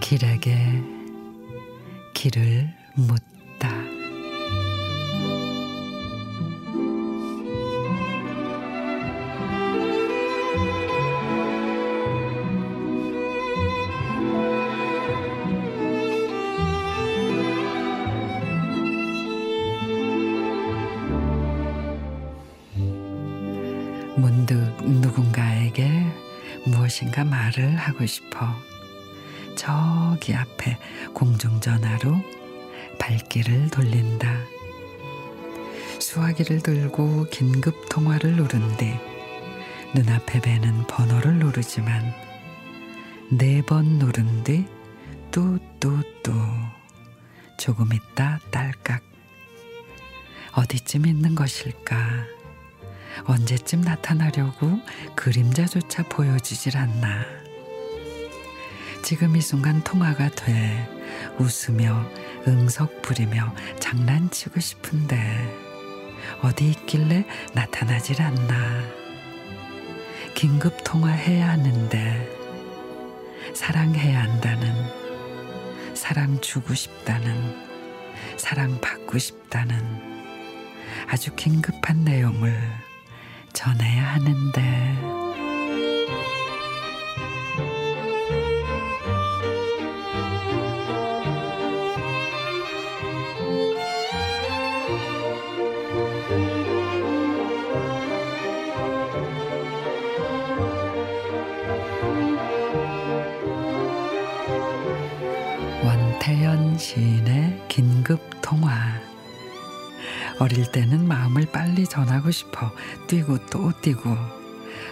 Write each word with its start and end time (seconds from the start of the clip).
길에게 0.00 0.56
길을 2.14 2.70
묻다. 2.94 3.37
문득 24.18 24.56
누군가에게 24.84 26.04
무엇인가 26.66 27.24
말을 27.24 27.76
하고 27.76 28.04
싶어. 28.04 28.48
저기 29.54 30.34
앞에 30.34 30.76
공중전화로 31.14 32.16
발길을 32.98 33.70
돌린다. 33.70 34.40
수화기를 36.00 36.60
들고 36.60 37.26
긴급 37.30 37.88
통화를 37.88 38.36
누른 38.36 38.76
뒤 38.76 38.94
눈앞에 39.94 40.40
배는 40.40 40.86
번호를 40.86 41.34
누르지만 41.38 42.12
네 43.30 43.62
번 43.62 43.98
누른 43.98 44.44
뒤 44.44 44.66
뚜뚜뚜. 45.30 46.32
조금 47.58 47.92
있다 47.92 48.40
딸깍. 48.50 49.02
어디쯤 50.54 51.06
있는 51.06 51.34
것일까 51.34 51.98
언제쯤 53.24 53.80
나타나려고 53.80 54.78
그림자조차 55.14 56.04
보여지질 56.04 56.76
않나. 56.76 57.24
지금 59.02 59.36
이 59.36 59.40
순간 59.40 59.82
통화가 59.82 60.30
돼. 60.30 60.88
웃으며 61.38 62.06
응석 62.46 63.02
부리며 63.02 63.54
장난치고 63.80 64.60
싶은데 64.60 65.18
어디 66.42 66.70
있길래 66.70 67.24
나타나질 67.54 68.20
않나. 68.22 68.82
긴급 70.34 70.84
통화해야 70.84 71.48
하는데 71.48 72.28
사랑해야 73.54 74.22
한다는 74.22 74.72
사랑 75.94 76.40
주고 76.40 76.74
싶다는 76.74 77.56
사랑 78.36 78.80
받고 78.80 79.18
싶다는 79.18 79.76
아주 81.08 81.34
긴급한 81.34 82.04
내용을 82.04 82.56
전해야 83.52 84.14
하는데 84.14 85.18
원태연 105.84 106.76
시인의 106.78 107.62
긴급 107.68 108.20
통화. 108.42 109.07
어릴 110.38 110.70
때는 110.70 111.06
마음을 111.06 111.46
빨리 111.46 111.84
전하고 111.86 112.30
싶어 112.30 112.70
뛰고 113.06 113.46
또 113.46 113.72
뛰고 113.80 114.16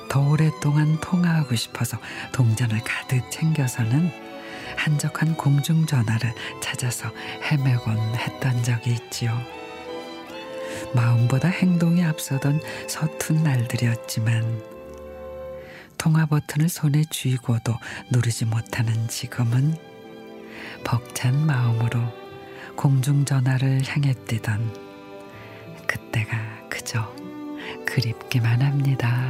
더 0.09 0.21
오랫동안 0.29 0.99
통화하고 1.01 1.55
싶어서 1.55 1.99
동전을 2.33 2.81
가득 2.85 3.31
챙겨서는 3.31 4.11
한적한 4.77 5.37
공중전화를 5.37 6.33
찾아서 6.61 7.11
헤매곤 7.43 7.97
했던 8.17 8.63
적이 8.63 8.93
있지요. 8.93 9.37
마음보다 10.95 11.49
행동이 11.49 12.05
앞서던 12.05 12.61
서툰 12.89 13.43
날들이었지만 13.43 14.63
통화 15.99 16.27
버튼을 16.27 16.69
손에 16.69 17.05
쥐고도 17.11 17.75
누르지 18.11 18.45
못하는 18.45 19.09
지금은 19.09 19.77
벅찬 20.85 21.47
마음으로 21.47 22.01
공중전화를 22.77 23.83
향해 23.87 24.13
뛰던 24.27 24.86
그때가 26.17 26.39
그저 26.71 27.15
그립기만 27.85 28.63
합니다. 28.63 29.23